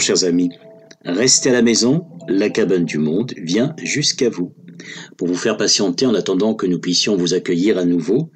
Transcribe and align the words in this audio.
Chers 0.00 0.24
amis. 0.24 0.50
Restez 1.04 1.50
à 1.50 1.52
la 1.52 1.60
maison, 1.60 2.06
la 2.26 2.48
cabane 2.48 2.86
du 2.86 2.96
monde 2.96 3.34
vient 3.36 3.74
jusqu'à 3.82 4.30
vous. 4.30 4.54
Pour 5.18 5.28
vous 5.28 5.34
faire 5.34 5.58
patienter 5.58 6.06
en 6.06 6.14
attendant 6.14 6.54
que 6.54 6.66
nous 6.66 6.78
puissions 6.78 7.16
vous 7.16 7.34
accueillir 7.34 7.76
à 7.76 7.84
nouveau, 7.84 8.30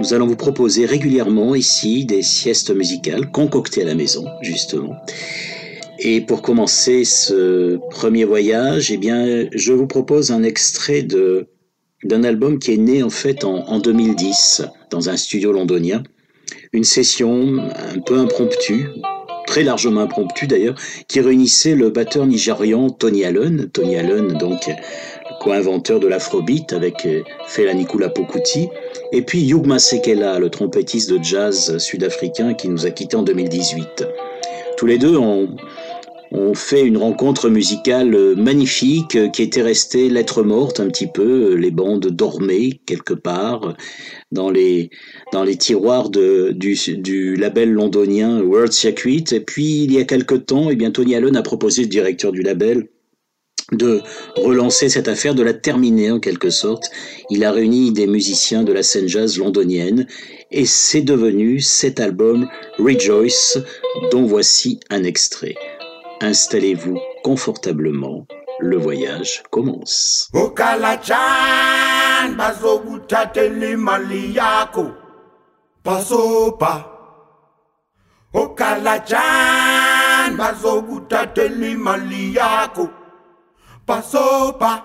nous 0.00 0.12
allons 0.12 0.26
vous 0.26 0.36
proposer 0.36 0.84
régulièrement 0.84 1.54
ici 1.54 2.04
des 2.04 2.20
siestes 2.20 2.70
musicales 2.74 3.30
concoctées 3.30 3.82
à 3.82 3.86
la 3.86 3.94
maison, 3.94 4.26
justement. 4.42 4.94
Et 5.98 6.20
pour 6.20 6.42
commencer 6.42 7.04
ce 7.04 7.78
premier 7.90 8.24
voyage, 8.24 8.92
eh 8.92 8.98
bien, 8.98 9.46
je 9.50 9.72
vous 9.72 9.86
propose 9.86 10.30
un 10.30 10.42
extrait 10.42 11.02
de 11.02 11.48
d'un 12.04 12.24
album 12.24 12.58
qui 12.58 12.72
est 12.72 12.78
né 12.78 13.02
en 13.02 13.10
fait 13.10 13.44
en 13.44 13.78
2010 13.78 14.62
dans 14.90 15.08
un 15.08 15.16
studio 15.16 15.52
londonien. 15.52 16.02
Une 16.72 16.84
session 16.84 17.58
un 17.94 18.00
peu 18.00 18.18
impromptue, 18.18 18.88
très 19.46 19.62
largement 19.62 20.02
impromptue 20.02 20.46
d'ailleurs, 20.46 20.74
qui 21.08 21.20
réunissait 21.20 21.74
le 21.74 21.90
batteur 21.90 22.26
nigérian 22.26 22.90
Tony 22.90 23.24
Allen, 23.24 23.68
Tony 23.72 23.96
Allen 23.96 24.38
donc 24.38 24.70
co-inventeur 25.42 25.98
de 25.98 26.06
l'afrobeat 26.06 26.72
avec 26.72 27.04
euh, 27.04 27.22
Fela 27.48 27.74
Pokuti, 28.08 28.68
et 29.10 29.22
puis 29.22 29.48
Hugh 29.48 29.66
Masekela, 29.66 30.38
le 30.38 30.48
trompettiste 30.50 31.10
de 31.10 31.22
jazz 31.22 31.78
sud-africain 31.78 32.54
qui 32.54 32.68
nous 32.68 32.86
a 32.86 32.90
quittés 32.90 33.16
en 33.16 33.22
2018. 33.22 34.06
Tous 34.76 34.86
les 34.86 34.98
deux 34.98 35.16
ont, 35.16 35.48
ont 36.32 36.54
fait 36.54 36.82
une 36.82 36.96
rencontre 36.96 37.50
musicale 37.50 38.14
euh, 38.14 38.34
magnifique 38.34 39.16
euh, 39.16 39.28
qui 39.28 39.42
était 39.42 39.62
restée 39.62 40.08
lettre 40.08 40.42
morte 40.42 40.80
un 40.80 40.88
petit 40.88 41.06
peu. 41.06 41.54
Les 41.54 41.70
bandes 41.70 42.06
dormaient 42.06 42.80
quelque 42.86 43.12
part 43.12 43.68
euh, 43.68 43.72
dans 44.32 44.50
les, 44.50 44.90
dans 45.32 45.44
les 45.44 45.56
tiroirs 45.56 46.08
de, 46.08 46.52
du, 46.52 46.74
du 46.96 47.36
label 47.36 47.70
londonien 47.70 48.40
World 48.40 48.72
Circuit. 48.72 49.24
Et 49.32 49.40
puis, 49.40 49.84
il 49.84 49.92
y 49.92 49.98
a 49.98 50.04
quelque 50.04 50.34
temps, 50.34 50.70
eh 50.70 50.76
bien, 50.76 50.90
Tony 50.90 51.14
Allen 51.14 51.36
a 51.36 51.42
proposé, 51.42 51.82
le 51.82 51.88
directeur 51.88 52.32
du 52.32 52.42
label, 52.42 52.88
de 53.72 54.00
relancer 54.36 54.88
cette 54.88 55.08
affaire, 55.08 55.34
de 55.34 55.42
la 55.42 55.54
terminer 55.54 56.10
en 56.10 56.20
quelque 56.20 56.50
sorte. 56.50 56.84
Il 57.30 57.44
a 57.44 57.52
réuni 57.52 57.92
des 57.92 58.06
musiciens 58.06 58.64
de 58.64 58.72
la 58.72 58.82
scène 58.82 59.08
jazz 59.08 59.38
londonienne 59.38 60.06
et 60.50 60.66
c'est 60.66 61.02
devenu 61.02 61.60
cet 61.60 62.00
album 62.00 62.48
Rejoice 62.78 63.58
dont 64.10 64.24
voici 64.24 64.80
un 64.90 65.04
extrait. 65.04 65.54
Installez-vous 66.22 67.00
confortablement, 67.24 68.26
le 68.60 68.76
voyage 68.76 69.42
commence. 69.50 70.28
ukalajan 70.32 71.16
bazokuthathela 80.38 81.66
imali 81.66 82.36
yakho 82.36 82.88
basopa 83.86 84.84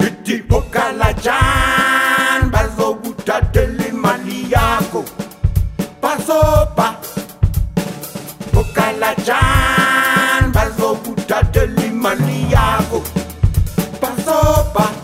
ngithi 0.00 0.44
ukalajan 0.58 2.50
bazokuthathela 2.52 3.88
imali 3.88 4.46
yakho 4.52 5.04
basopa 6.00 6.94
ukalajan 8.54 9.77
basopa 14.28 14.97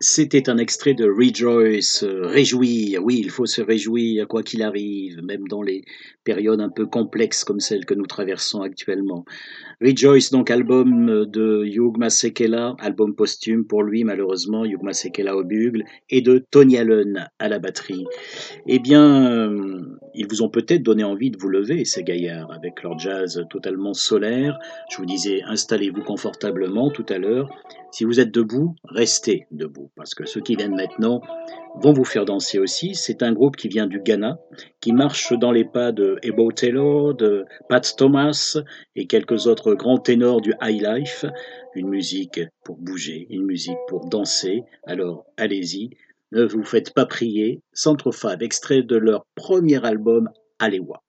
C'était 0.00 0.50
un 0.50 0.58
extrait 0.58 0.94
de 0.94 1.08
Rejoice, 1.08 2.02
euh, 2.02 2.26
réjouir. 2.26 3.04
Oui, 3.04 3.20
il 3.22 3.30
faut 3.30 3.46
se 3.46 3.62
réjouir 3.62 4.26
quoi 4.26 4.42
qu'il 4.42 4.64
arrive, 4.64 5.22
même 5.22 5.46
dans 5.46 5.62
les 5.62 5.84
périodes 6.24 6.60
un 6.60 6.68
peu 6.68 6.86
complexes 6.86 7.44
comme 7.44 7.60
celle 7.60 7.84
que 7.84 7.94
nous 7.94 8.06
traversons 8.06 8.62
actuellement. 8.62 9.24
Rejoice, 9.80 10.30
donc 10.32 10.50
album 10.50 11.24
de 11.26 11.64
Hugh 11.64 11.96
Masekela, 11.96 12.74
album 12.80 13.14
posthume 13.14 13.64
pour 13.64 13.84
lui 13.84 14.02
malheureusement, 14.02 14.64
Hugh 14.64 14.82
Masekela 14.82 15.36
au 15.36 15.44
bugle, 15.44 15.84
et 16.10 16.20
de 16.20 16.44
Tony 16.50 16.78
Allen 16.78 17.30
à 17.38 17.48
la 17.48 17.60
batterie. 17.60 18.06
Eh 18.66 18.80
bien, 18.80 19.30
euh, 19.30 19.80
ils 20.14 20.26
vous 20.28 20.42
ont 20.42 20.48
peut-être 20.48 20.82
donné 20.82 21.04
envie 21.04 21.30
de 21.30 21.38
vous 21.38 21.48
lever, 21.48 21.84
ces 21.84 22.02
gaillards, 22.02 22.52
avec 22.52 22.82
leur 22.82 22.98
jazz 22.98 23.44
totalement 23.50 23.94
solaire. 23.94 24.58
Je 24.90 24.96
vous 24.96 25.06
disais, 25.06 25.42
installez-vous 25.42 26.02
confortablement 26.02 26.90
tout 26.90 27.06
à 27.08 27.18
l'heure. 27.18 27.48
Si 27.90 28.04
vous 28.04 28.18
êtes 28.18 28.32
debout, 28.32 28.74
restez 28.84 29.46
debout, 29.52 29.90
parce 29.96 30.14
que 30.14 30.26
ceux 30.26 30.40
qui 30.40 30.56
viennent 30.56 30.74
maintenant 30.74 31.20
vont 31.76 31.92
vous 31.92 32.04
faire 32.04 32.24
danser 32.24 32.58
aussi. 32.58 32.94
C'est 32.94 33.22
un 33.22 33.32
groupe 33.32 33.56
qui 33.56 33.68
vient 33.68 33.86
du 33.86 34.00
Ghana, 34.00 34.38
qui 34.80 34.92
marche 34.92 35.32
dans 35.32 35.52
les 35.52 35.64
pas 35.64 35.92
de 35.92 36.18
Ebo 36.22 36.50
Taylor, 36.52 37.14
de 37.14 37.44
Pat 37.68 37.94
Thomas 37.96 38.58
et 38.96 39.06
quelques 39.06 39.46
autres 39.46 39.74
grands 39.74 39.98
ténors 39.98 40.40
du 40.40 40.54
high 40.60 40.82
life. 40.82 41.24
Une 41.74 41.88
musique 41.88 42.40
pour 42.64 42.78
bouger, 42.78 43.26
une 43.30 43.44
musique 43.44 43.78
pour 43.88 44.08
danser. 44.08 44.62
Alors 44.86 45.26
allez-y, 45.36 45.90
ne 46.34 46.44
vous 46.44 46.64
faites 46.64 46.92
pas 46.92 47.06
prier. 47.06 47.62
Centre 47.72 48.10
Fab, 48.10 48.42
extrait 48.42 48.82
de 48.82 48.96
leur 48.96 49.26
premier 49.36 49.84
album 49.84 50.28
Alewa. 50.58 51.00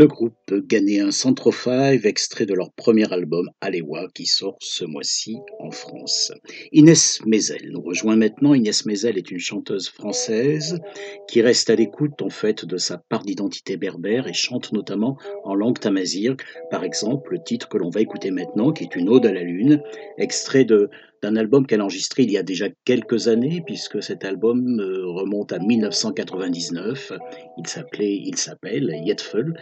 le 0.00 0.06
groupe 0.06 0.54
ghanéen 0.66 1.10
Centro 1.10 1.52
Five, 1.52 2.06
extrait 2.06 2.46
de 2.46 2.54
leur 2.54 2.72
premier 2.72 3.12
album 3.12 3.50
Alewa, 3.60 4.08
qui 4.14 4.24
sort 4.24 4.56
ce 4.62 4.86
mois-ci 4.86 5.36
en 5.58 5.70
France. 5.70 6.32
Inès 6.72 7.20
Mézel 7.26 7.69
rejoint 7.90 8.14
maintenant 8.14 8.54
Inès 8.54 8.86
Mézel 8.86 9.18
est 9.18 9.32
une 9.32 9.40
chanteuse 9.40 9.88
française 9.88 10.78
qui 11.26 11.42
reste 11.42 11.70
à 11.70 11.74
l'écoute 11.74 12.22
en 12.22 12.30
fait 12.30 12.64
de 12.64 12.76
sa 12.76 12.98
part 12.98 13.24
d'identité 13.24 13.76
berbère 13.76 14.28
et 14.28 14.32
chante 14.32 14.72
notamment 14.72 15.18
en 15.42 15.56
langue 15.56 15.80
tamazir, 15.80 16.36
par 16.70 16.84
exemple 16.84 17.32
le 17.32 17.42
titre 17.42 17.68
que 17.68 17.78
l'on 17.78 17.90
va 17.90 18.00
écouter 18.00 18.30
maintenant 18.30 18.70
qui 18.70 18.84
est 18.84 18.94
une 18.94 19.08
ode 19.08 19.26
à 19.26 19.32
la 19.32 19.42
lune, 19.42 19.82
extrait 20.18 20.64
de 20.64 20.88
d'un 21.20 21.34
album 21.34 21.66
qu'elle 21.66 21.80
a 21.80 21.84
enregistré 21.84 22.22
il 22.22 22.30
y 22.30 22.38
a 22.38 22.42
déjà 22.42 22.68
quelques 22.86 23.28
années, 23.28 23.62
puisque 23.66 24.02
cet 24.02 24.24
album 24.24 24.80
euh, 24.80 25.04
remonte 25.06 25.52
à 25.52 25.58
1999. 25.58 27.12
Il 27.58 27.66
s'appelait, 27.66 28.16
il 28.24 28.38
s'appelle 28.38 28.90
Yetfel. 29.04 29.52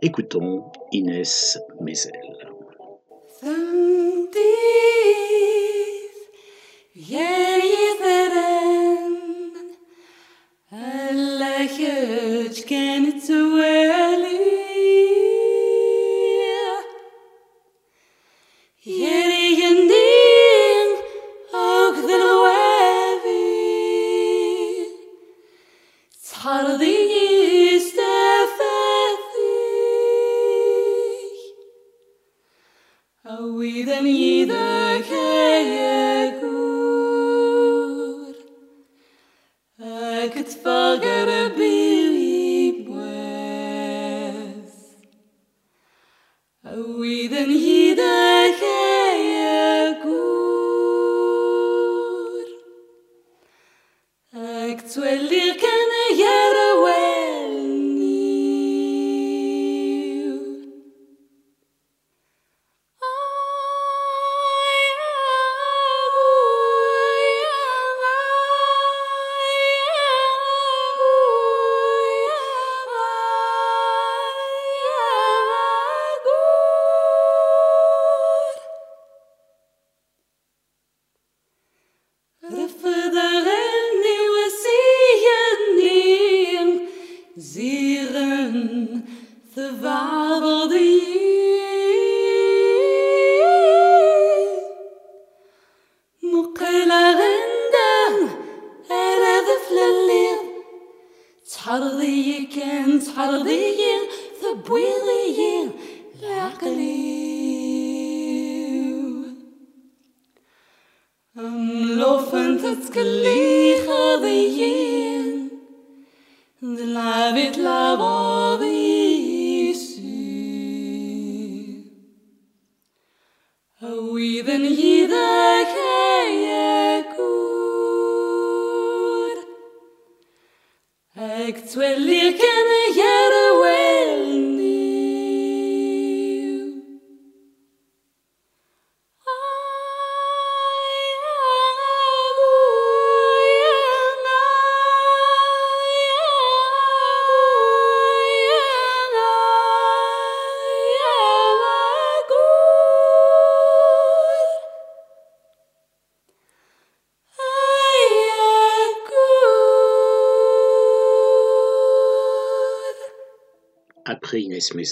Écoutons 0.00 0.64
Inès 0.90 1.58
Mézel. 1.82 2.12
Yeah, 6.94 7.56
yeah. 7.56 7.81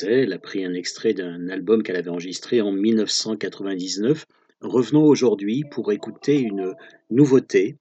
Elle 0.03 0.33
a 0.33 0.39
pris 0.39 0.65
un 0.65 0.73
extrait 0.73 1.13
d'un 1.13 1.49
album 1.49 1.83
qu'elle 1.83 1.97
avait 1.97 2.11
enregistré 2.11 2.61
en 2.61 2.73
1999. 2.73 4.27
Revenons 4.63 5.05
aujourd'hui 5.05 5.65
pour 5.71 5.93
écouter 5.93 6.39
une 6.41 6.75
nouveauté. 7.11 7.77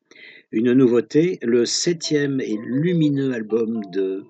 Une 0.51 0.74
nouveauté, 0.74 1.39
le 1.41 1.65
septième 1.65 2.41
et 2.41 2.57
lumineux 2.65 3.33
album 3.33 3.81
de 3.91 4.24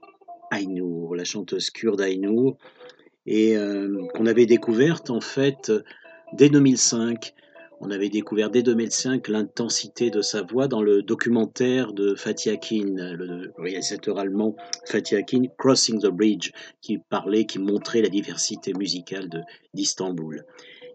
Aynur, 0.52 1.16
la 1.16 1.24
chanteuse 1.24 1.70
kurde 1.70 2.02
Aynur, 2.02 2.58
et 3.26 3.56
euh, 3.58 4.06
qu'on 4.14 4.26
avait 4.26 4.46
découverte 4.46 5.10
en 5.10 5.22
fait 5.22 5.72
dès 6.34 6.50
2005. 6.50 7.34
On 7.82 7.92
avait 7.92 8.10
découvert 8.10 8.50
dès 8.50 8.62
2005 8.62 9.30
l'intensité 9.30 10.10
de 10.10 10.22
sa 10.22 10.42
voix 10.42 10.68
dans 10.68 10.82
le 10.82 11.02
documentaire 11.02 11.94
de 11.94 12.14
Fatih 12.14 12.50
Akin, 12.50 13.16
le 13.16 13.54
réalisateur 13.58 14.20
allemand 14.20 14.58
Fatih 14.86 15.16
Akin, 15.16 15.44
Crossing 15.58 16.02
the 16.02 16.08
Bridge, 16.08 16.52
qui 16.82 16.98
parlait, 16.98 17.46
qui 17.46 17.58
montrait 17.58 18.02
la 18.02 18.10
diversité 18.10 18.74
musicale 18.74 19.30
d'Istanbul. 19.74 20.46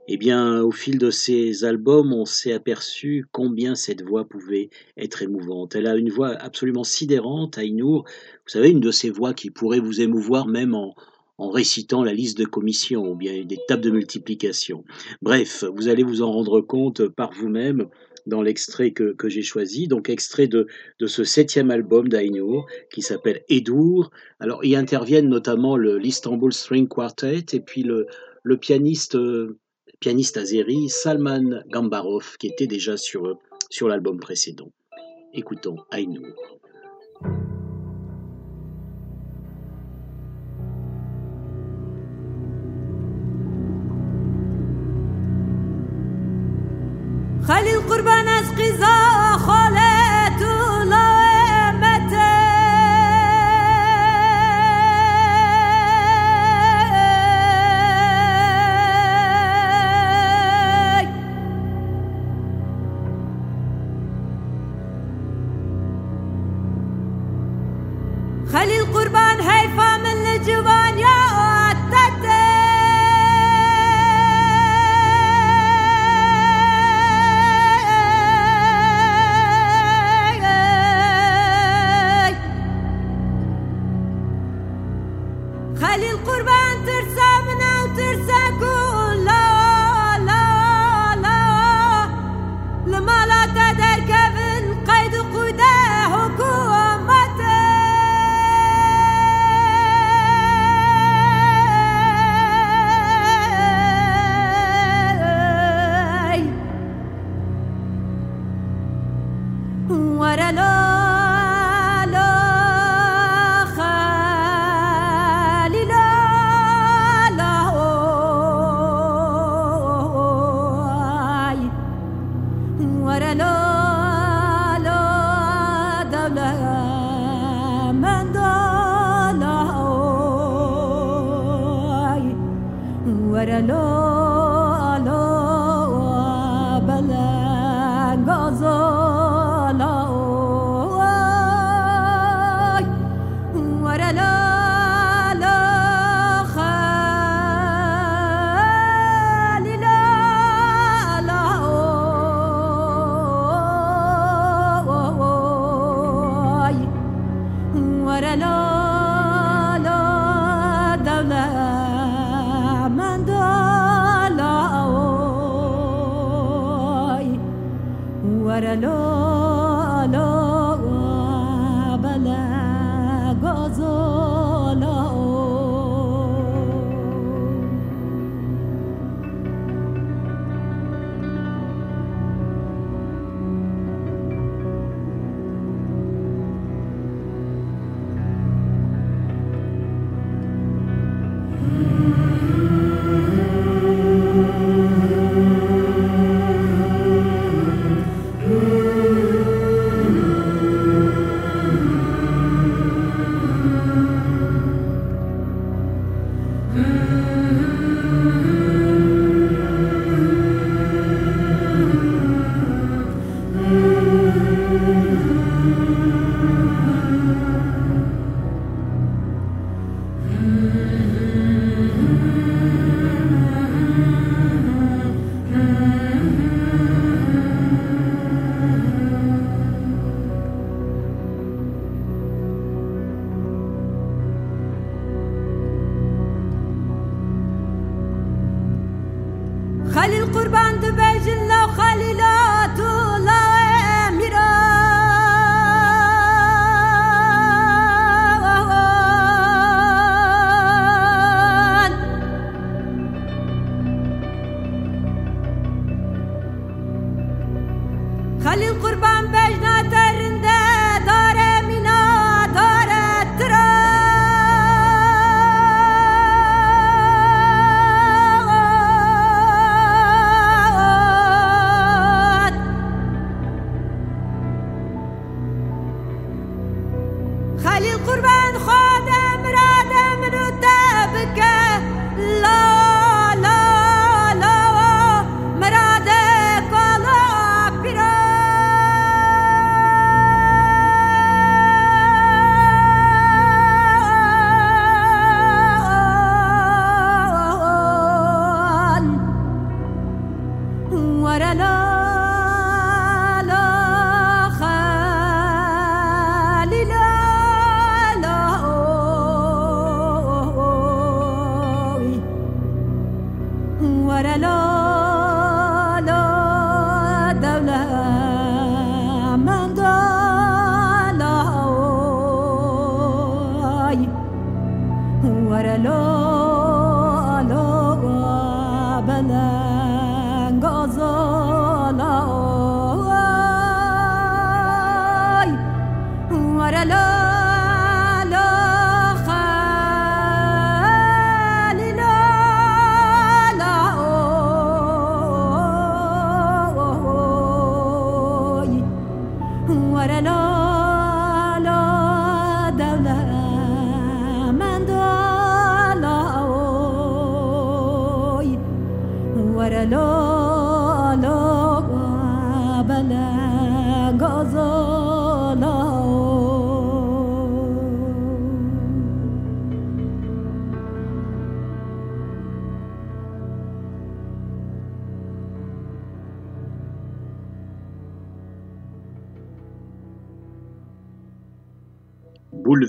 Eh 0.09 0.19
bien, 0.19 0.61
au 0.61 0.73
fil 0.73 0.99
de 0.99 1.11
ces 1.11 1.65
albums, 1.65 2.13
on 2.13 2.27
s'est 2.27 2.53
aperçu 2.53 3.25
combien 3.33 3.75
cette 3.75 4.03
voix 4.03 4.29
pouvait 4.29 4.69
être 4.99 5.23
émouvante. 5.23 5.75
Elle 5.77 5.87
a 5.87 5.97
une 5.97 6.11
voix 6.11 6.33
absolument 6.33 6.85
sidérante, 6.85 7.57
Aynur. 7.57 8.05
Vous 8.05 8.51
savez, 8.51 8.69
une 8.69 8.81
de 8.81 8.91
ces 8.91 9.09
voix 9.09 9.33
qui 9.33 9.49
pourrait 9.51 9.81
vous 9.81 10.03
émouvoir 10.03 10.47
même 10.47 10.75
en, 10.75 10.95
en 11.39 11.51
récitant 11.51 12.03
la 12.03 12.13
liste 12.13 12.39
de 12.39 12.45
commissions 12.45 13.11
ou 13.11 13.15
bien 13.17 13.45
des 13.45 13.59
tables 13.67 13.83
de 13.83 13.91
multiplication. 13.91 14.85
Bref, 15.23 15.65
vous 15.75 15.89
allez 15.89 16.03
vous 16.03 16.23
en 16.23 16.33
rendre 16.33 16.61
compte 16.61 17.09
par 17.09 17.33
vous-même 17.33 17.89
dans 18.27 18.43
l'extrait 18.43 18.93
que, 18.93 19.15
j'ai 19.27 19.43
choisi, 19.43 19.89
donc 19.89 20.09
extrait 20.09 20.47
de, 20.47 20.67
ce 21.05 21.25
septième 21.25 21.71
album 21.71 22.09
d'Ainur 22.09 22.67
qui 22.93 23.03
s'appelle 23.03 23.43
Edur. 23.51 24.11
Alors, 24.41 24.65
y 24.65 24.77
interviennent 24.77 25.29
notamment 25.29 25.77
l'Istanbul 25.77 26.53
String 26.53 26.89
Quartet 26.89 27.45
et 27.53 27.61
puis 27.61 27.83
le, 27.83 28.07
pianiste, 28.57 29.17
euh, 29.17 29.59
azéri 30.37 30.89
Salman 30.89 31.63
Gambarov 31.69 32.37
qui 32.39 32.47
était 32.47 32.67
déjà 32.67 32.97
sur, 32.97 33.39
sur 33.71 33.89
l'album 33.89 34.19
précédent. 34.19 34.71
Écoutons 35.33 35.77
Ainur. 35.91 36.35
خلي 47.49 47.75
القربة 47.75 48.23
ناس 48.23 48.45
قزار 48.51 49.14
otursam 86.85 87.47
ne 87.59 87.71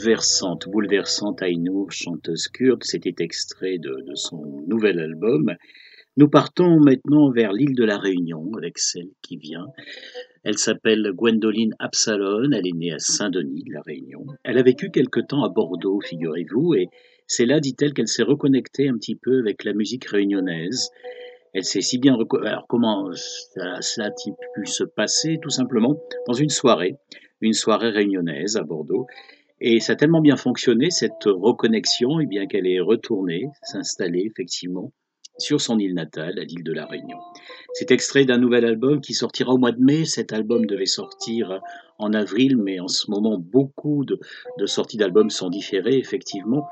Bouleversante, 0.05 0.69
bouleversante 0.69 1.41
Aïnour, 1.41 1.91
chanteuse 1.91 2.47
kurde, 2.47 2.83
c'était 2.83 3.23
extrait 3.23 3.79
de, 3.79 4.05
son 4.13 4.63
nouvel 4.67 4.99
album. 4.99 5.55
Nous 6.15 6.29
partons 6.29 6.79
maintenant 6.79 7.31
vers 7.31 7.51
l'île 7.51 7.73
de 7.73 7.83
la 7.83 7.97
Réunion 7.97 8.51
avec 8.55 8.77
celle 8.77 9.09
qui 9.23 9.37
vient. 9.37 9.65
Elle 10.43 10.59
s'appelle 10.59 11.11
Gwendoline 11.11 11.73
Absalon, 11.79 12.51
elle 12.51 12.67
est 12.67 12.77
née 12.77 12.91
à 12.91 12.99
Saint-Denis 12.99 13.63
de 13.63 13.73
la 13.73 13.81
Réunion. 13.81 14.27
Elle 14.43 14.59
a 14.59 14.61
vécu 14.61 14.91
quelque 14.91 15.21
temps 15.21 15.43
à 15.43 15.49
Bordeaux, 15.49 15.99
figurez-vous, 16.01 16.75
et 16.75 16.89
c'est 17.25 17.47
là, 17.47 17.59
dit-elle, 17.59 17.95
qu'elle 17.95 18.07
s'est 18.07 18.21
reconnectée 18.21 18.87
un 18.87 18.97
petit 18.99 19.15
peu 19.15 19.39
avec 19.39 19.63
la 19.63 19.73
musique 19.73 20.05
réunionnaise. 20.05 20.91
Elle 21.53 21.65
s'est 21.65 21.81
si 21.81 21.97
bien 21.97 22.15
Alors 22.43 22.67
comment 22.69 23.09
cela 23.11 24.05
a-t-il 24.05 24.35
pu 24.53 24.67
se 24.67 24.83
passer? 24.83 25.39
Tout 25.41 25.49
simplement 25.49 25.99
dans 26.27 26.33
une 26.33 26.49
soirée, 26.49 26.97
une 27.41 27.53
soirée 27.53 27.89
réunionnaise 27.89 28.55
à 28.55 28.61
Bordeaux. 28.61 29.07
Et 29.61 29.79
ça 29.79 29.93
a 29.93 29.95
tellement 29.95 30.21
bien 30.21 30.35
fonctionné, 30.35 30.89
cette 30.89 31.23
reconnexion, 31.25 32.19
et 32.19 32.25
bien 32.25 32.45
qu'elle 32.45 32.67
est 32.67 32.79
retournée 32.79 33.45
s'installer 33.63 34.23
effectivement 34.25 34.91
sur 35.37 35.59
son 35.59 35.79
île 35.79 35.93
natale, 35.93 36.39
à 36.39 36.43
l'île 36.43 36.63
de 36.63 36.73
la 36.73 36.85
Réunion. 36.85 37.17
C'est 37.73 37.91
extrait 37.91 38.25
d'un 38.25 38.37
nouvel 38.37 38.65
album 38.65 39.01
qui 39.01 39.13
sortira 39.13 39.53
au 39.53 39.57
mois 39.57 39.71
de 39.71 39.81
mai. 39.81 40.05
Cet 40.05 40.31
album 40.33 40.65
devait 40.65 40.85
sortir 40.85 41.59
en 41.99 42.13
avril, 42.13 42.57
mais 42.57 42.79
en 42.79 42.87
ce 42.87 43.09
moment, 43.11 43.37
beaucoup 43.37 44.05
de, 44.05 44.19
sorties 44.65 44.97
d'albums 44.97 45.29
sont 45.29 45.49
différées, 45.49 45.97
effectivement. 45.97 46.67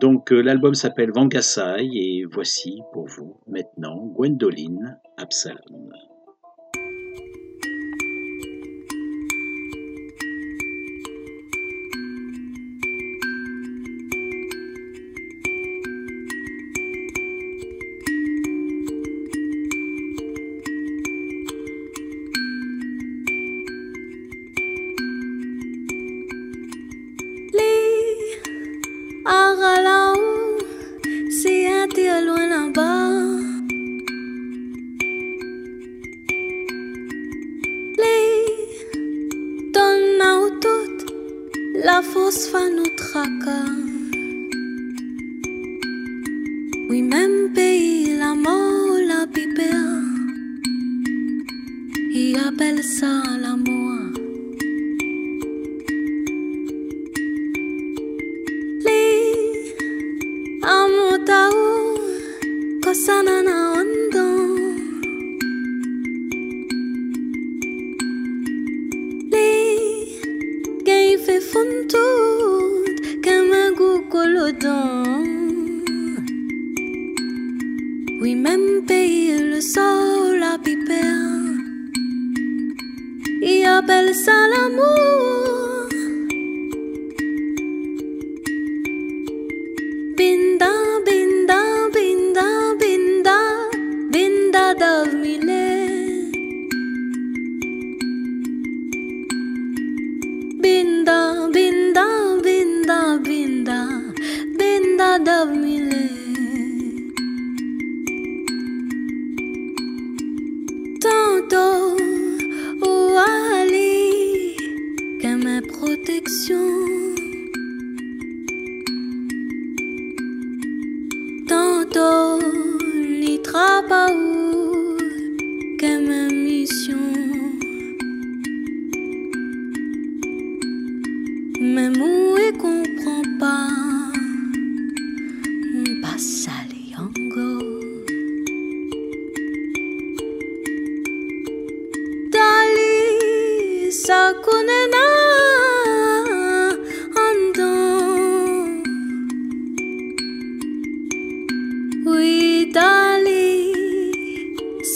Donc 0.00 0.32
euh, 0.32 0.42
l'album 0.42 0.74
s'appelle 0.74 1.10
Vangassai, 1.10 1.88
et 1.94 2.24
voici 2.30 2.80
pour 2.92 3.06
vous 3.06 3.40
maintenant 3.46 3.96
Gwendoline 4.14 4.98
Absalom. 5.16 5.90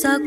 Ça 0.02 0.18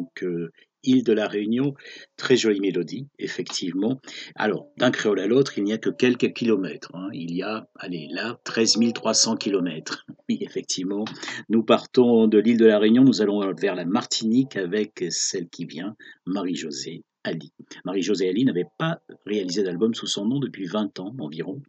Donc, 0.00 0.22
euh, 0.22 0.50
Île 0.82 1.04
de 1.04 1.12
la 1.12 1.28
Réunion, 1.28 1.74
très 2.16 2.38
jolie 2.38 2.58
mélodie, 2.60 3.06
effectivement. 3.18 4.00
Alors, 4.34 4.68
d'un 4.78 4.90
créole 4.90 5.20
à 5.20 5.26
l'autre, 5.26 5.58
il 5.58 5.64
n'y 5.64 5.74
a 5.74 5.78
que 5.78 5.90
quelques 5.90 6.32
kilomètres. 6.32 6.90
hein. 6.94 7.10
Il 7.12 7.36
y 7.36 7.42
a, 7.42 7.68
allez, 7.78 8.08
là, 8.10 8.40
13 8.44 8.78
300 8.94 9.36
kilomètres. 9.36 10.06
Oui, 10.26 10.38
effectivement. 10.40 11.04
Nous 11.50 11.62
partons 11.62 12.26
de 12.28 12.38
l'île 12.38 12.56
de 12.56 12.64
la 12.64 12.78
Réunion, 12.78 13.04
nous 13.04 13.20
allons 13.20 13.52
vers 13.52 13.74
la 13.74 13.84
Martinique 13.84 14.56
avec 14.56 15.04
celle 15.10 15.50
qui 15.50 15.66
vient, 15.66 15.96
Marie-Josée 16.24 17.04
Ali. 17.24 17.52
Marie-Josée 17.84 18.30
Ali 18.30 18.46
n'avait 18.46 18.68
pas 18.78 19.02
réalisé 19.26 19.62
d'album 19.62 19.92
sous 19.92 20.06
son 20.06 20.24
nom 20.24 20.38
depuis 20.38 20.64
20 20.64 20.98
ans 20.98 21.14
environ. 21.18 21.60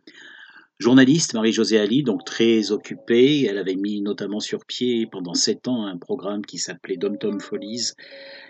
Journaliste, 0.82 1.36
Marie-Josée 1.36 1.78
Ali, 1.78 2.02
donc 2.02 2.26
très 2.26 2.72
occupée, 2.72 3.44
elle 3.44 3.60
avait 3.60 3.76
mis 3.76 4.02
notamment 4.02 4.40
sur 4.40 4.66
pied 4.66 5.06
pendant 5.06 5.36
sept 5.36 5.68
ans 5.68 5.86
un 5.86 5.96
programme 5.96 6.44
qui 6.44 6.58
s'appelait 6.58 6.98
Dom 6.98 7.20
Tom 7.20 7.40
Folies, 7.40 7.92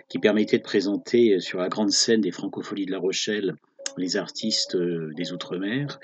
qui 0.08 0.18
permettait 0.18 0.56
de 0.56 0.62
présenter 0.62 1.40
sur 1.40 1.58
la 1.58 1.68
grande 1.68 1.90
scène 1.90 2.22
des 2.22 2.30
Francopholies 2.30 2.86
de 2.86 2.90
La 2.90 3.00
Rochelle 3.00 3.54
les 3.98 4.16
artistes 4.16 4.76
euh, 4.76 5.12
des 5.14 5.32
Outre-mer. 5.32 5.98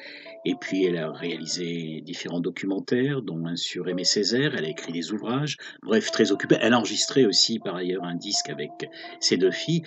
Et 0.44 0.54
puis 0.54 0.84
elle 0.84 0.98
a 0.98 1.10
réalisé 1.10 2.00
différents 2.02 2.40
documentaires, 2.40 3.22
dont 3.22 3.46
un 3.46 3.56
sur 3.56 3.88
Aimé 3.88 4.04
Césaire, 4.04 4.54
elle 4.56 4.64
a 4.64 4.68
écrit 4.68 4.92
des 4.92 5.12
ouvrages, 5.12 5.56
bref, 5.82 6.10
très 6.10 6.32
occupée. 6.32 6.56
Elle 6.60 6.74
a 6.74 6.78
enregistré 6.78 7.26
aussi 7.26 7.58
par 7.58 7.74
ailleurs 7.74 8.04
un 8.04 8.14
disque 8.14 8.48
avec 8.48 8.70
ses 9.20 9.36
deux 9.36 9.50
filles. 9.50 9.82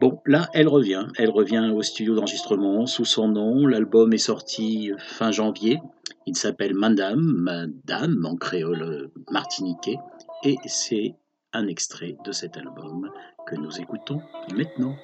Bon, 0.00 0.20
là, 0.26 0.48
elle 0.54 0.68
revient. 0.68 1.08
Elle 1.16 1.30
revient 1.30 1.72
au 1.74 1.82
studio 1.82 2.14
d'enregistrement 2.14 2.86
sous 2.86 3.04
son 3.04 3.28
nom. 3.28 3.66
L'album 3.66 4.12
est 4.12 4.18
sorti 4.18 4.92
fin 4.98 5.32
janvier. 5.32 5.80
Il 6.26 6.36
s'appelle 6.36 6.74
Madame, 6.74 7.20
Madame 7.20 8.24
en 8.24 8.36
créole 8.36 9.10
martiniquais. 9.30 9.98
Et 10.44 10.56
c'est 10.66 11.16
un 11.52 11.66
extrait 11.66 12.16
de 12.24 12.30
cet 12.30 12.56
album 12.56 13.10
que 13.46 13.56
nous 13.56 13.80
écoutons 13.80 14.20
maintenant. 14.54 14.94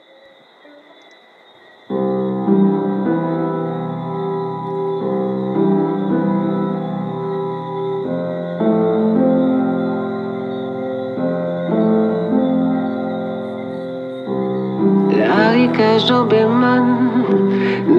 Larika 15.74 15.98
Jobeman 16.06 16.86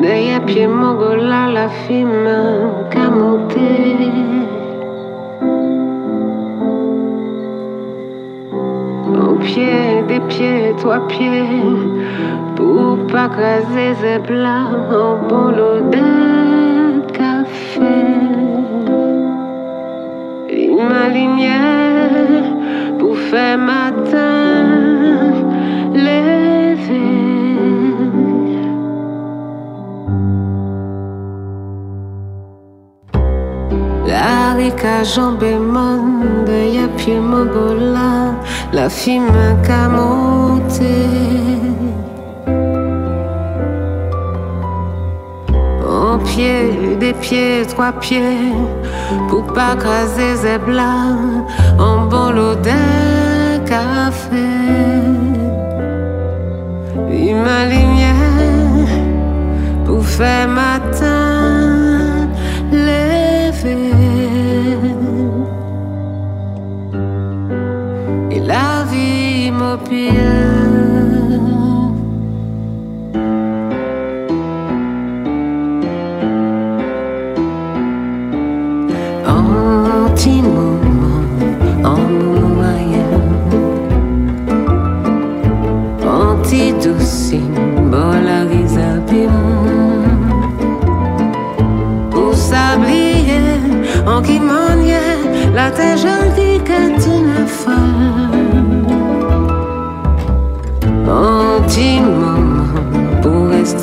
Neye 0.01 0.39
pie 0.45 0.67
mogola 0.67 1.51
la 1.53 1.69
fima 1.69 2.88
kamote 2.89 3.55
Au 9.13 9.35
pied 9.39 10.01
des 10.07 10.19
pieds, 10.21 10.73
trois 10.77 11.05
pieds 11.07 11.43
Pour 12.55 12.97
pas 13.07 13.27
craser 13.29 13.93
ces 14.01 14.19
plats 14.19 14.69
en 14.91 15.27
bolo 15.27 15.81
de 15.91 17.11
café. 17.11 18.05
Et 20.49 20.69
ma 20.69 21.09
lumière 21.09 22.43
pour 22.99 23.17
faire 23.17 23.57
matin 23.57 24.44
La 34.65 34.71
rica 34.71 35.04
jambe 35.04 35.60
monde 35.60 36.73
ya 36.73 36.88
pied 36.97 37.19
mogola 37.19 38.34
La 38.73 38.89
fime 38.89 39.56
camote 39.63 40.82
En 45.88 46.17
pied, 46.17 46.95
des 46.99 47.13
pieds, 47.13 47.63
trois 47.67 47.91
pieds 47.91 48.54
Pour 49.30 49.43
pas 49.54 49.75
craser 49.75 50.58
blancs 50.58 51.45
En 51.78 52.08
bolo 52.08 52.56
d'un 52.56 53.60
café. 53.67 54.49
Et 57.12 57.34
ma 57.36 57.65
lumière 57.65 58.89
Pour 59.86 60.04
faire 60.04 60.47
matin 60.47 61.24
s'habiller, 92.35 93.59
en 94.05 94.21
qui 94.21 94.39
La 95.53 95.71
tête 95.71 95.99
jolie 95.99 96.59
que 96.63 97.01
tu 97.01 97.09
ne 97.09 97.45
folle 97.47 97.94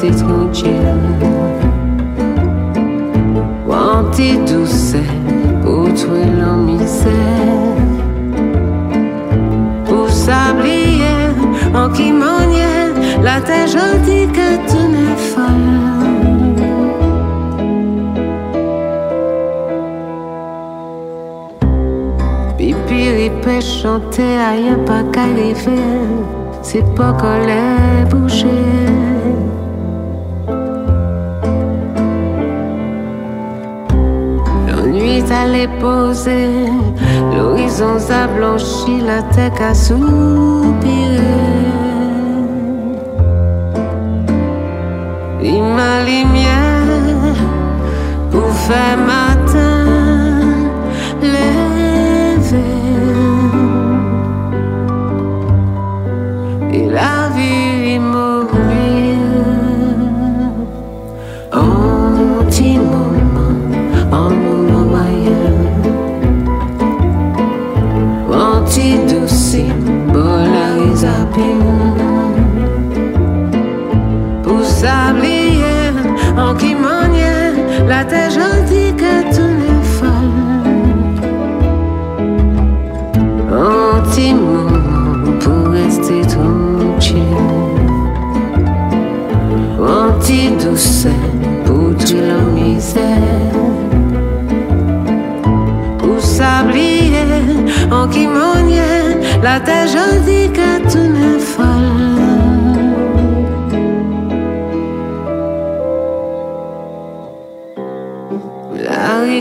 c'est 0.02 0.16
trop 0.16 0.52
chill. 0.52 0.70
Wanti 3.68 4.38
douce, 4.48 4.96
autrui 5.64 6.24
la 6.40 6.54
misère. 6.68 7.76
Pour 9.84 10.08
sablier, 10.10 11.28
en 11.72 11.88
kimonier, 11.88 12.78
la 13.22 13.40
terre 13.40 13.68
gentille 13.68 14.28
que 14.38 14.50
tu 14.68 14.80
n'es 14.92 15.16
folle. 15.30 15.70
Pipiri 22.58 23.30
peut 23.42 23.60
chanter, 23.60 24.36
aïe 24.50 24.76
pas 24.84 25.04
qu'arriver, 25.12 25.90
c'est 26.60 26.86
pas 26.96 27.12
qu'on 27.12 27.38
l'ait 27.46 28.04
bouché. 28.10 28.48
L'ennui 35.22 35.32
allait 35.32 35.68
poser, 35.80 36.48
l'horizon 37.34 37.96
a 38.10 38.26
blanchi, 38.26 39.00
la 39.00 39.22
tête 39.22 39.60
a 39.60 39.74
soupiré. 39.74 41.20
Il 45.42 45.62
ma 45.62 46.02
lumière 46.04 47.34
pour 48.30 48.48
faire 48.66 48.98
matin 48.98 49.81
La 92.14 92.40
misère. 92.54 93.52
Pour 95.98 96.20
s'ablier 96.20 97.12
en 97.90 98.08
qui 98.08 98.26
la 99.42 99.60
terre 99.60 99.86
gentille 99.86 100.50
que 100.50 100.90
tout 100.90 101.12
n'est 101.12 101.38
folle. 101.38 101.92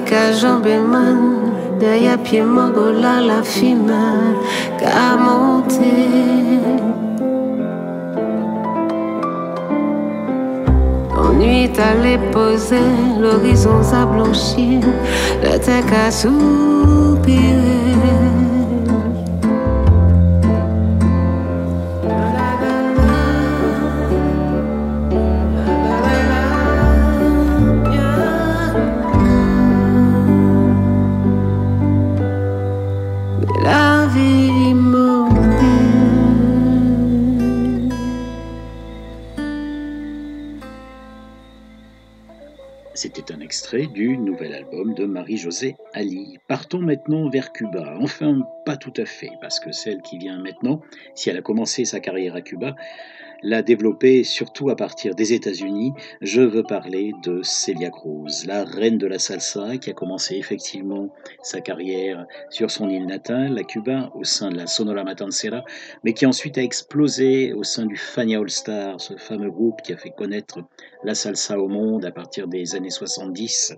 Ka 0.05 0.31
jambe 0.33 0.67
man 0.91 1.51
Derrière 1.79 2.17
pied 2.17 2.41
là 2.41 3.21
la 3.21 3.43
fima 3.43 4.13
Ka 4.79 5.15
monté 5.17 6.60
Ennui 11.41 11.69
allait 11.79 12.19
poser 12.31 12.77
L'horizon 13.19 13.81
a 13.93 14.05
blanchi 14.05 14.79
La 15.41 15.57
tête 15.57 15.91
a 15.91 16.11
soupiré 16.11 17.70
album 44.71 44.93
de 44.93 45.05
Marie-Josée 45.05 45.75
Ali. 45.93 46.37
Partons 46.47 46.79
maintenant 46.79 47.29
vers 47.29 47.51
Cuba. 47.51 47.97
Enfin, 47.99 48.41
pas 48.65 48.77
tout 48.77 48.93
à 48.97 49.05
fait, 49.05 49.31
parce 49.41 49.59
que 49.59 49.71
celle 49.71 50.01
qui 50.01 50.17
vient 50.17 50.39
maintenant, 50.39 50.81
si 51.13 51.29
elle 51.29 51.37
a 51.37 51.41
commencé 51.41 51.83
sa 51.83 51.99
carrière 51.99 52.35
à 52.35 52.41
Cuba, 52.41 52.75
l'a 53.43 53.63
développée 53.63 54.23
surtout 54.23 54.69
à 54.69 54.75
partir 54.75 55.15
des 55.15 55.33
États-Unis. 55.33 55.93
Je 56.21 56.41
veux 56.41 56.63
parler 56.63 57.11
de 57.23 57.41
Celia 57.43 57.89
Cruz, 57.89 58.45
la 58.45 58.63
reine 58.63 58.97
de 58.97 59.07
la 59.07 59.19
salsa, 59.19 59.77
qui 59.77 59.89
a 59.89 59.93
commencé 59.93 60.35
effectivement 60.35 61.09
sa 61.41 61.59
carrière 61.59 62.25
sur 62.49 62.71
son 62.71 62.89
île 62.89 63.07
natale, 63.07 63.53
la 63.53 63.63
Cuba, 63.63 64.11
au 64.15 64.23
sein 64.23 64.51
de 64.51 64.57
la 64.57 64.67
Sonora 64.67 65.03
Matancera, 65.03 65.65
mais 66.03 66.13
qui 66.13 66.25
ensuite 66.25 66.57
a 66.57 66.63
explosé 66.63 67.51
au 67.53 67.63
sein 67.63 67.85
du 67.85 67.97
Fania 67.97 68.39
All 68.39 68.49
Star, 68.49 69.01
ce 69.01 69.17
fameux 69.17 69.51
groupe 69.51 69.81
qui 69.81 69.91
a 69.91 69.97
fait 69.97 70.11
connaître 70.11 70.59
la 71.03 71.15
salsa 71.15 71.59
au 71.59 71.67
monde 71.67 72.05
à 72.05 72.11
partir 72.11 72.47
des 72.47 72.75
années 72.75 72.89
70 72.89 73.75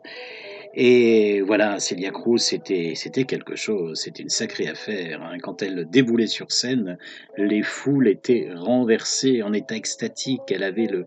et 0.75 1.41
voilà, 1.41 1.79
Celia 1.79 2.09
Cruz, 2.09 2.39
c'était, 2.39 2.93
c'était 2.95 3.25
quelque 3.25 3.55
chose, 3.55 3.99
c'était 3.99 4.23
une 4.23 4.29
sacrée 4.29 4.67
affaire. 4.67 5.21
Hein. 5.21 5.37
Quand 5.39 5.61
elle 5.61 5.87
déboulait 5.87 6.25
sur 6.25 6.51
scène, 6.51 6.97
les 7.37 7.61
foules 7.61 8.07
étaient 8.07 8.49
renversées 8.55 9.43
en 9.43 9.53
état 9.53 9.75
extatique. 9.75 10.41
Elle 10.49 10.63
avait 10.63 10.87
le, 10.87 11.05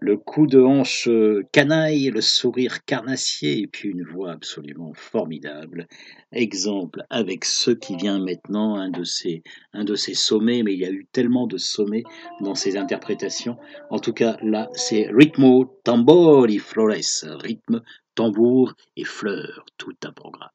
le 0.00 0.16
coup 0.16 0.48
de 0.48 0.60
hanche 0.60 1.08
canaille, 1.52 2.10
le 2.10 2.20
sourire 2.20 2.84
carnassier 2.84 3.60
et 3.60 3.66
puis 3.68 3.90
une 3.90 4.02
voix 4.02 4.32
absolument 4.32 4.92
formidable. 4.94 5.86
Exemple 6.32 7.04
avec 7.08 7.44
ce 7.44 7.70
qui 7.70 7.94
vient 7.94 8.18
maintenant, 8.18 8.74
un 8.74 8.90
de 8.90 9.04
ces, 9.04 9.44
un 9.72 9.84
de 9.84 9.94
ces 9.94 10.14
sommets, 10.14 10.64
mais 10.64 10.72
il 10.72 10.80
y 10.80 10.84
a 10.84 10.90
eu 10.90 11.06
tellement 11.12 11.46
de 11.46 11.58
sommets 11.58 12.02
dans 12.40 12.56
ses 12.56 12.76
interprétations. 12.76 13.56
En 13.90 14.00
tout 14.00 14.12
cas, 14.12 14.36
là, 14.42 14.68
c'est 14.72 15.06
Ritmo 15.12 15.80
Tambori 15.84 16.58
Flores, 16.58 17.24
rythme 17.40 17.82
tambour 18.16 18.72
et 18.96 19.04
fleurs, 19.04 19.64
tout 19.76 19.94
un 20.04 20.10
programme. 20.10 20.50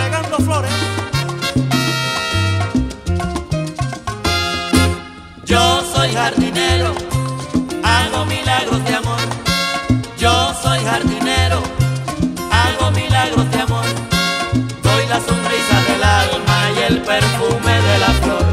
Regando 0.00 0.36
flores. 0.46 0.70
Yo 5.44 5.64
soy 5.92 6.12
jardinero, 6.12 6.94
hago 7.82 8.24
milagros 8.26 8.84
de 8.84 8.94
amor. 8.94 9.24
Yo 10.16 10.54
soy 10.62 10.78
jardinero, 10.84 11.60
hago 12.60 12.90
milagros 12.92 13.50
de 13.50 13.60
amor. 13.60 13.86
Doy 14.82 15.06
la 15.08 15.20
sonrisa 15.28 15.76
del 15.88 16.02
alma 16.22 16.58
y 16.76 16.92
el 16.92 17.02
perfume 17.02 17.74
de 17.88 17.98
la 17.98 18.12
flor. 18.22 18.46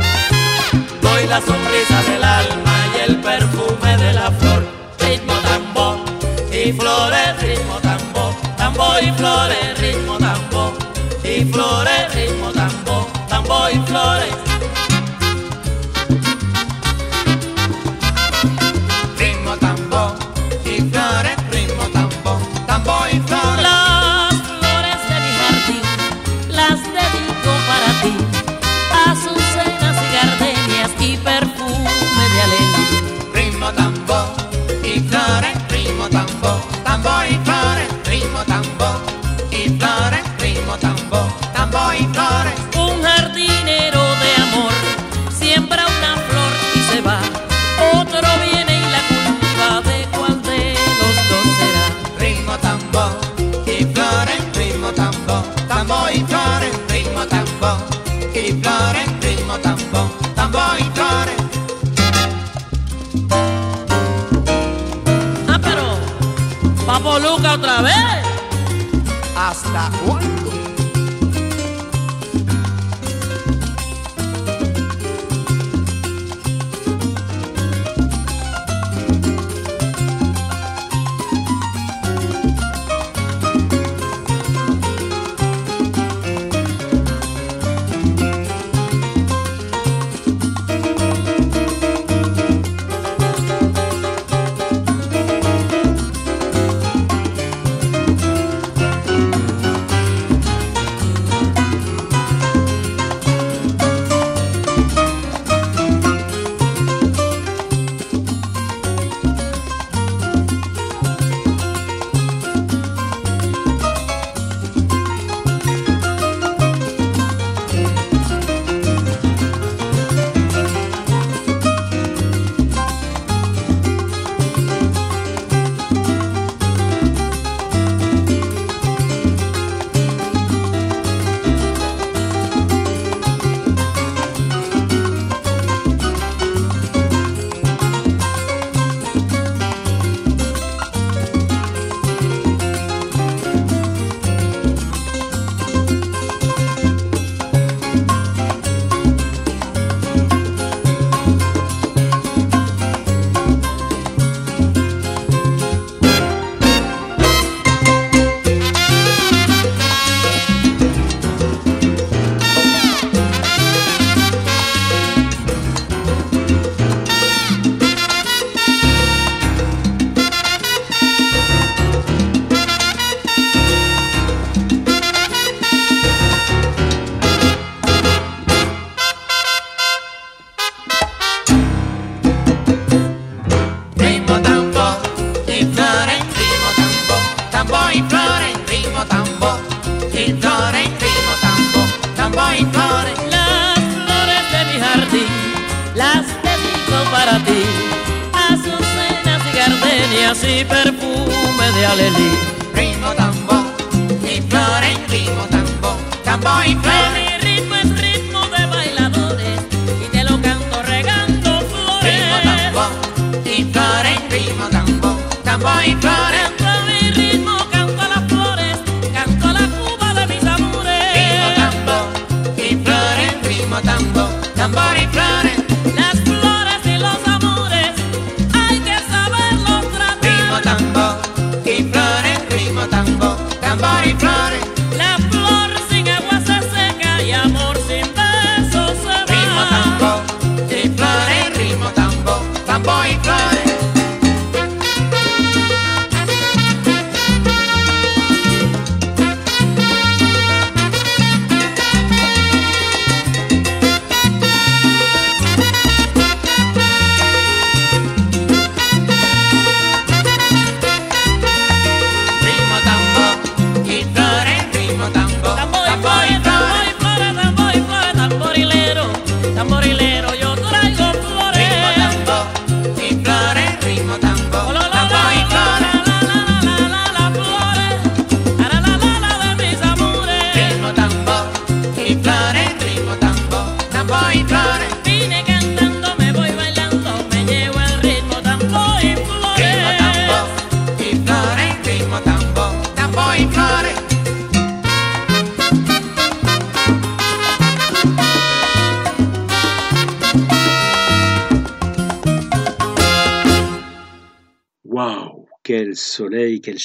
Doy 1.02 1.28
la 1.28 1.40
sonrisa 1.42 2.02
del 2.10 2.24
alma 2.24 2.76
y 2.96 3.10
el 3.10 3.16
perfume 3.22 3.81
y 6.72 6.74
flores, 6.74 7.42
ritmo 7.42 7.76
tambo, 7.82 8.34
tambo 8.56 8.84
y 9.02 9.12
flores, 9.12 9.80
ritmo 9.80 10.18
tambo 10.18 10.74
y 11.24 11.44
flores, 11.52 12.01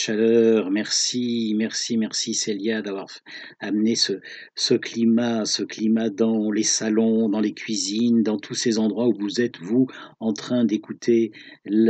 chaleur. 0.07 0.71
Merci, 0.71 1.53
merci, 1.57 1.97
merci 1.97 2.33
Célia 2.33 2.81
d'avoir 2.81 3.09
amené 3.59 3.97
ce, 3.97 4.75
climat, 4.75 5.45
ce 5.45 5.65
climat 5.65 6.11
dans 6.11 6.53
les 6.53 6.63
salons, 6.63 7.29
dans 7.29 7.41
les 7.41 7.55
cuisines, 7.55 8.23
dans 8.23 8.39
tous 8.39 8.55
ces 8.55 8.79
endroits 8.79 9.09
où 9.09 9.15
vous 9.19 9.41
êtes, 9.41 9.59
vous, 9.59 9.89
en 10.21 10.33
train 10.33 10.65
d'écouter 10.65 11.33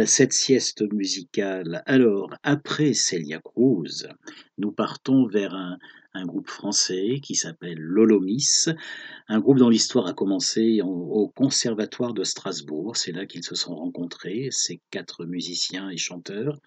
cette 0.07 0.33
sieste 0.33 0.83
musicale. 0.95 1.83
Alors, 1.85 2.33
après 2.43 2.95
Célia 2.95 3.39
Cruz, 3.39 4.09
nous 4.57 4.73
partons 4.73 5.27
vers 5.27 5.55
un, 5.55 5.77
un 6.15 6.25
groupe 6.25 6.49
français 6.49 7.21
qui 7.23 7.35
s'appelle 7.35 7.79
Lolomis. 7.79 8.65
Un 9.29 9.41
groupe 9.41 9.59
dont 9.59 9.69
l'histoire 9.69 10.07
a 10.07 10.15
commencé 10.15 10.81
au 10.83 11.29
Conservatoire 11.29 12.15
de 12.15 12.25
Strasbourg. 12.25 12.97
C'est 12.97 13.13
là 13.13 13.27
qu'ils 13.27 13.45
se 13.45 13.55
sont 13.55 13.75
rencontrés, 13.75 14.49
ces 14.51 14.81
quatre 14.91 15.27
musiciens 15.27 15.91
et 15.91 15.99
chanteurs. 15.99 16.59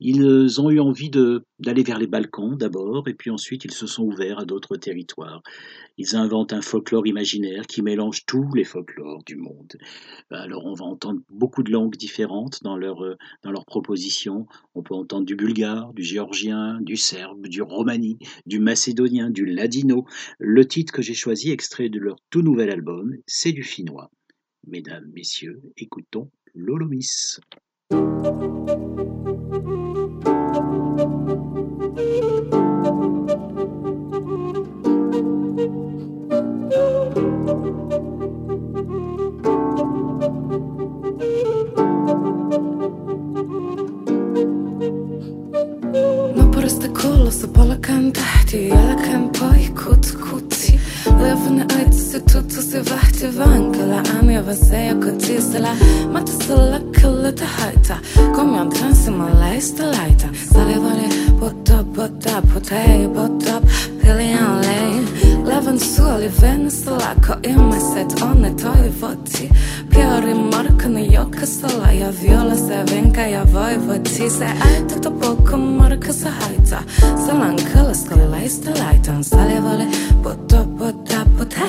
Ils 0.00 0.60
ont 0.60 0.70
eu 0.70 0.80
envie 0.80 1.10
d'aller 1.10 1.82
vers 1.82 1.98
les 1.98 2.06
Balkans 2.06 2.56
d'abord, 2.56 3.06
et 3.06 3.14
puis 3.14 3.30
ensuite 3.30 3.66
ils 3.66 3.72
se 3.72 3.86
sont 3.86 4.04
ouverts 4.04 4.38
à 4.38 4.44
d'autres 4.46 4.76
territoires. 4.76 5.42
Ils 5.98 6.16
inventent 6.16 6.54
un 6.54 6.62
folklore 6.62 7.06
imaginaire 7.06 7.66
qui 7.66 7.82
mélange 7.82 8.24
tous 8.24 8.54
les 8.54 8.64
folklores 8.64 9.22
du 9.24 9.36
monde. 9.36 9.76
Alors 10.30 10.64
on 10.64 10.72
va 10.72 10.86
entendre 10.86 11.20
beaucoup 11.28 11.62
de 11.62 11.70
langues 11.70 11.96
différentes 11.96 12.62
dans 12.62 12.78
leurs 12.78 13.18
propositions. 13.66 14.46
On 14.74 14.82
peut 14.82 14.94
entendre 14.94 15.26
du 15.26 15.36
bulgare, 15.36 15.92
du 15.92 16.02
géorgien, 16.02 16.80
du 16.80 16.96
serbe, 16.96 17.46
du 17.46 17.60
romani, 17.60 18.18
du 18.46 18.58
macédonien, 18.58 19.28
du 19.28 19.44
ladino. 19.44 20.06
Le 20.38 20.66
titre 20.66 20.94
que 20.94 21.02
j'ai 21.02 21.14
choisi, 21.14 21.50
extrait 21.50 21.90
de 21.90 21.98
leur 21.98 22.16
tout 22.30 22.42
nouvel 22.42 22.70
album, 22.70 23.14
c'est 23.26 23.52
du 23.52 23.62
finnois. 23.62 24.10
Mesdames, 24.66 25.10
Messieurs, 25.14 25.60
écoutons 25.76 26.30
Lolomis. 26.54 27.38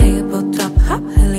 hip, 0.02 0.32
hop, 0.32 0.76
hop, 0.88 1.31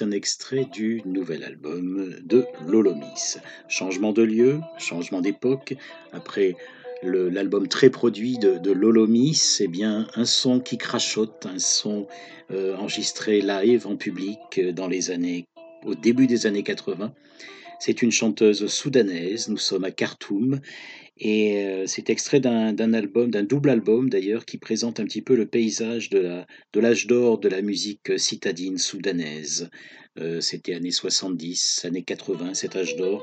Un 0.00 0.12
extrait 0.12 0.66
du 0.72 1.02
nouvel 1.04 1.44
album 1.44 2.14
de 2.22 2.46
Lolomis. 2.66 3.36
Changement 3.68 4.12
de 4.12 4.22
lieu, 4.22 4.60
changement 4.78 5.20
d'époque. 5.20 5.74
Après 6.12 6.56
l'album 7.02 7.68
très 7.68 7.90
produit 7.90 8.38
de, 8.38 8.70
Lolomis, 8.70 9.34
c'est 9.34 9.68
bien 9.68 10.06
un 10.14 10.24
son 10.24 10.60
qui 10.60 10.78
crachote, 10.78 11.46
un 11.46 11.58
son 11.58 12.06
euh, 12.50 12.76
enregistré 12.76 13.42
live 13.42 13.86
en 13.86 13.96
public 13.96 14.38
euh, 14.58 14.72
dans 14.72 14.88
les 14.88 15.10
années, 15.10 15.46
au 15.84 15.94
début 15.94 16.26
des 16.26 16.46
années 16.46 16.62
80. 16.62 17.12
C'est 17.78 18.00
une 18.00 18.12
chanteuse 18.12 18.66
soudanaise, 18.68 19.48
nous 19.48 19.58
sommes 19.58 19.84
à 19.84 19.90
Khartoum, 19.90 20.60
et 21.20 21.66
euh, 21.66 21.84
c'est 21.86 22.08
extrait 22.08 22.40
d'un 22.40 22.94
album, 22.94 23.30
d'un 23.30 23.42
double 23.42 23.68
album 23.68 24.08
d'ailleurs, 24.08 24.46
qui 24.46 24.56
présente 24.56 25.00
un 25.00 25.04
petit 25.04 25.20
peu 25.20 25.36
le 25.36 25.46
paysage 25.46 26.08
de 26.08 26.44
l'âge 26.74 27.06
d'or 27.06 27.38
de 27.38 27.48
la 27.48 27.60
musique 27.60 28.18
citadine 28.18 28.78
soudanaise. 28.78 29.68
Euh, 30.18 30.40
c'était 30.40 30.74
années 30.74 30.90
70, 30.90 31.84
années 31.84 32.02
80, 32.02 32.54
cet 32.54 32.74
âge 32.74 32.96
d'or. 32.96 33.22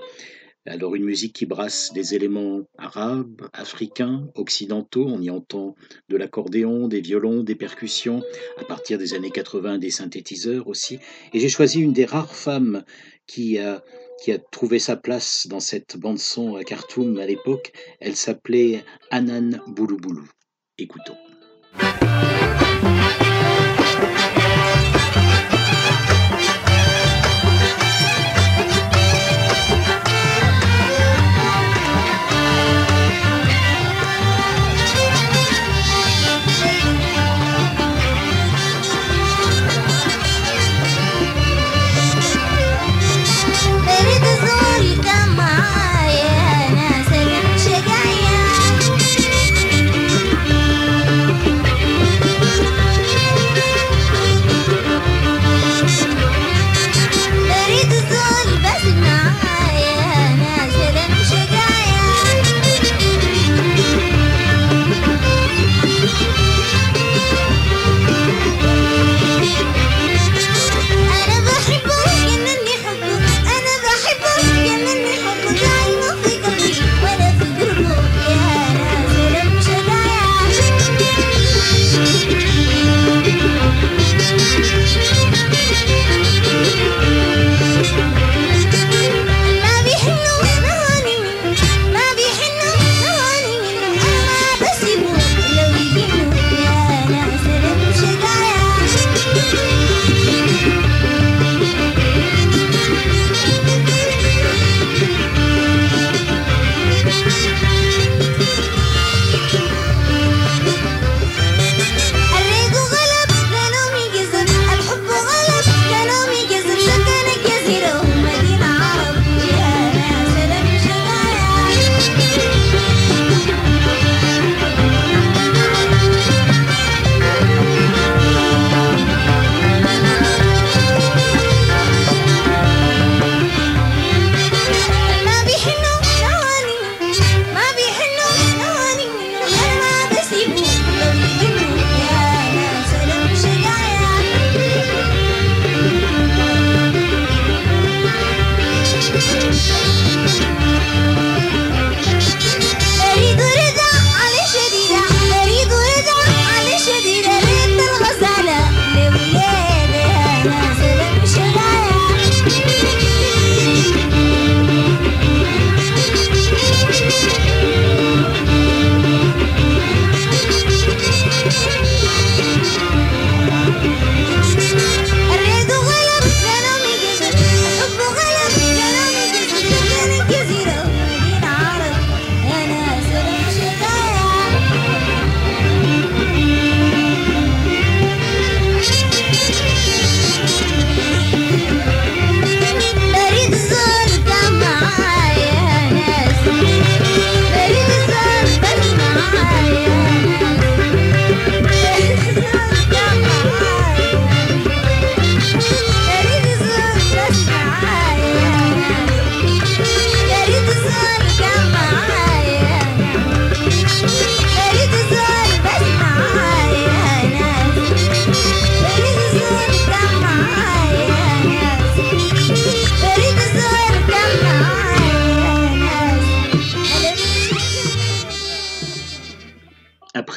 Alors 0.68 0.96
une 0.96 1.06
musique 1.06 1.34
qui 1.34 1.46
brasse 1.46 1.94
des 1.94 2.14
éléments 2.14 2.62
arabes, 2.78 3.48
africains, 3.54 4.30
occidentaux, 4.36 5.06
on 5.08 5.22
y 5.22 5.30
entend 5.30 5.76
de 6.10 6.18
l'accordéon, 6.18 6.90
des 6.90 7.00
violons, 7.00 7.42
des 7.42 7.56
percussions, 7.56 8.22
à 8.58 8.66
partir 8.66 8.98
des 8.98 9.14
années 9.14 9.32
80 9.32 9.78
des 9.80 9.90
synthétiseurs 9.90 10.68
aussi. 10.68 11.00
Et 11.34 11.40
j'ai 11.40 11.50
choisi 11.50 11.80
une 11.80 11.94
des 11.94 12.06
rares 12.06 12.36
femmes 12.36 12.84
qui 13.28 13.58
a 13.60 13.82
qui 14.22 14.32
a 14.32 14.38
trouvé 14.38 14.80
sa 14.80 14.96
place 14.96 15.48
dans 15.48 15.60
cette 15.60 15.98
bande-son 15.98 16.56
à 16.56 16.64
Khartoum 16.64 17.18
à 17.20 17.26
l'époque. 17.26 17.72
Elle 18.00 18.16
s'appelait 18.16 18.84
Anan 19.12 19.62
Boulouboulou. 19.68 20.28
Écoutons. 20.78 21.18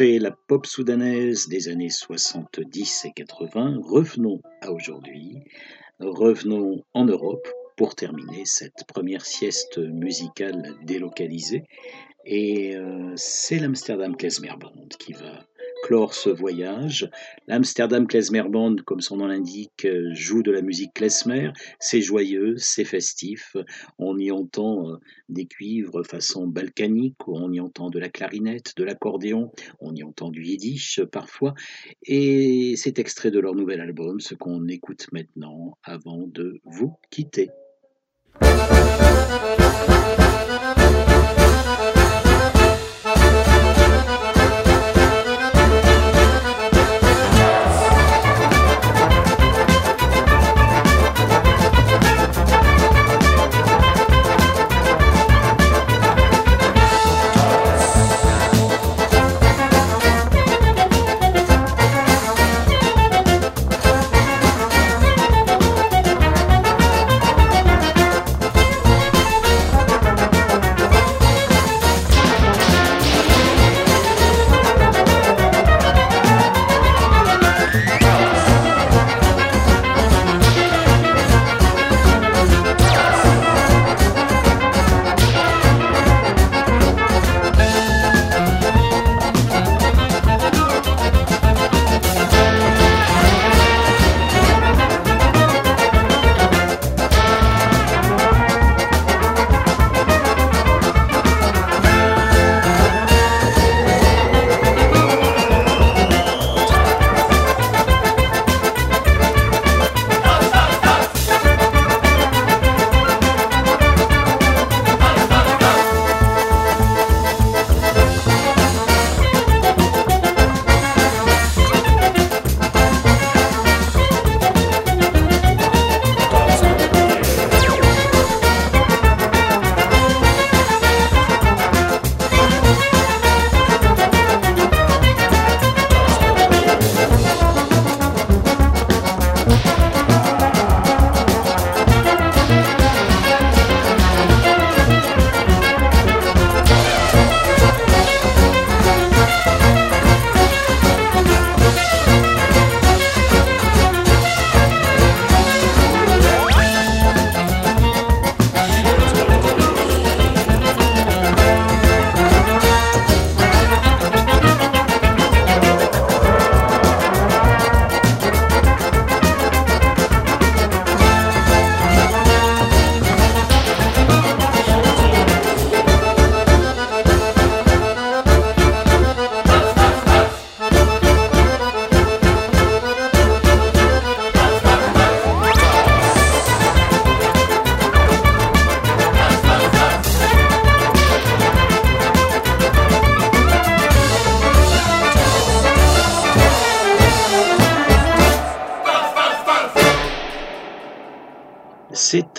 La 0.03 0.31
pop 0.31 0.65
soudanaise 0.65 1.49
des 1.49 1.69
années 1.69 1.91
70 1.91 3.05
et 3.05 3.13
80, 3.15 3.81
revenons 3.83 4.41
à 4.63 4.73
aujourd'hui, 4.73 5.37
revenons 5.99 6.83
en 6.95 7.05
Europe 7.05 7.47
pour 7.77 7.95
terminer 7.95 8.47
cette 8.47 8.87
première 8.89 9.27
sieste 9.27 9.77
musicale 9.77 10.75
délocalisée. 10.85 11.65
Et 12.25 12.77
euh, 12.77 13.13
c'est 13.17 13.59
l'Amsterdam 13.59 14.17
Klezmer 14.17 14.55
Band 14.59 14.89
qui 14.99 15.13
va 15.13 15.47
clore 15.83 16.15
ce 16.15 16.31
voyage. 16.31 17.11
L'Amsterdam 17.47 18.07
Klezmer 18.07 18.45
Band, 18.49 18.77
comme 18.85 19.01
son 19.01 19.17
nom 19.17 19.27
l'indique, 19.27 19.87
joue 20.13 20.43
de 20.43 20.51
la 20.51 20.63
musique 20.63 20.95
klezmer. 20.95 21.51
C'est 21.79 22.01
joyeux, 22.01 22.55
c'est 22.57 22.85
festif. 22.85 23.57
On 23.99 24.19
y 24.19 24.31
entend 24.31 24.91
euh, 24.91 24.97
des 25.29 25.47
cuivres 25.47 26.05
façon 26.05 26.47
balkanique, 26.47 27.29
on 27.29 27.53
y 27.53 27.61
entend 27.61 27.91
de 27.91 27.99
la 27.99 28.09
clarinette, 28.09 28.77
de 28.77 28.85
l'accordéon, 28.85 29.53
on 29.81 29.95
y 29.95 30.03
entend 30.03 30.31
du 30.31 30.45
yiddish 30.45 31.03
parfois. 31.05 31.55
Et 32.05 32.75
c'est 32.77 32.99
extrait 32.99 33.31
de 33.31 33.41
leur 33.41 33.55
nouvel 33.55 33.81
album, 33.81 34.21
ce 34.21 34.35
qu'on 34.35 34.67
écoute 34.69 35.07
maintenant 35.13 35.79
avant 35.83 36.27
de 36.27 36.61
vous 36.65 36.95
quitter. 37.11 37.51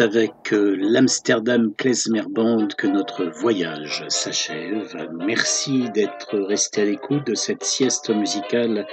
Avec 0.01 0.51
euh, 0.51 0.75
l'Amsterdam 0.79 1.75
Klezmer 1.77 2.23
Band 2.27 2.69
que 2.75 2.87
notre 2.87 3.25
voyage 3.25 4.03
s'achève. 4.07 4.95
Merci 5.13 5.91
d'être 5.91 6.39
resté 6.39 6.81
à 6.81 6.85
l'écoute 6.85 7.27
de 7.27 7.35
cette 7.35 7.63
sieste 7.63 8.09
musicale 8.09 8.87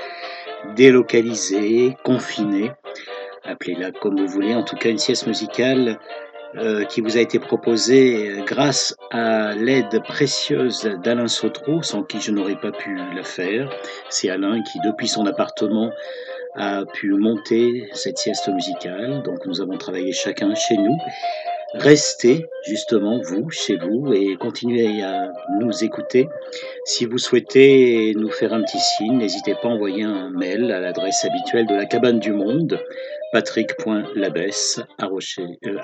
délocalisée, 0.77 1.97
confinée. 2.05 2.73
Appelez-la 3.45 3.91
comme 3.93 4.21
vous 4.21 4.29
voulez, 4.29 4.55
en 4.55 4.65
tout 4.65 4.77
cas 4.77 4.91
une 4.91 4.99
sieste 4.99 5.27
musicale 5.27 5.99
euh, 6.57 6.85
qui 6.85 7.01
vous 7.01 7.17
a 7.17 7.21
été 7.21 7.39
proposée 7.39 8.43
grâce 8.47 8.95
à 9.11 9.55
l'aide 9.55 10.03
précieuse 10.03 10.91
d'Alain 11.03 11.29
Sautreau, 11.29 11.81
sans 11.81 12.03
qui 12.03 12.21
je 12.21 12.33
n'aurais 12.33 12.61
pas 12.61 12.73
pu 12.73 12.95
la 13.17 13.23
faire. 13.23 13.71
C'est 14.11 14.29
Alain 14.29 14.61
qui, 14.63 14.79
depuis 14.85 15.09
son 15.09 15.25
appartement, 15.25 15.91
a 16.55 16.85
pu 16.85 17.13
monter 17.13 17.89
cette 17.93 18.19
sieste 18.19 18.49
musicale. 18.49 19.23
Donc 19.23 19.47
nous 19.47 19.61
avons 19.61 19.77
travaillé 19.77 20.13
chacun 20.13 20.55
chez 20.55 20.77
nous. 20.77 20.97
Restez 21.75 22.47
justement, 22.67 23.21
vous, 23.21 23.51
chez 23.51 23.77
vous, 23.77 24.11
et 24.15 24.37
continuez 24.37 25.03
à 25.03 25.31
nous 25.61 25.85
écouter. 25.85 26.27
Si 26.87 27.05
vous 27.05 27.19
souhaitez 27.19 28.15
nous 28.17 28.31
faire 28.31 28.55
un 28.55 28.63
petit 28.63 28.79
signe, 28.79 29.19
n'hésitez 29.19 29.55
pas 29.55 29.69
à 29.69 29.73
envoyer 29.73 30.03
un 30.03 30.31
mail 30.31 30.73
à 30.73 30.81
l'adresse 30.81 31.27
habituelle 31.27 31.67
de 31.67 31.75
la 31.75 31.85
cabane 31.85 32.21
du 32.21 32.33
monde, 32.33 32.81
patrick.labesse, 33.33 34.81
euh. 35.03 35.77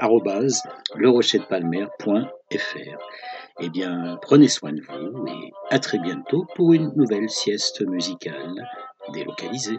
Eh 3.60 3.68
bien, 3.68 4.18
prenez 4.22 4.48
soin 4.48 4.72
de 4.72 4.80
vous 4.80 5.26
et 5.26 5.52
à 5.70 5.78
très 5.78 5.98
bientôt 5.98 6.46
pour 6.54 6.72
une 6.72 6.92
nouvelle 6.96 7.28
sieste 7.28 7.82
musicale 7.86 8.66
délocalisée. 9.12 9.78